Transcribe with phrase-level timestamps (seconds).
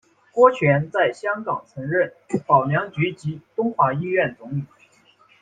[0.31, 2.11] 郭泉在香港曾任
[2.47, 4.63] 保良局及东华医院总理。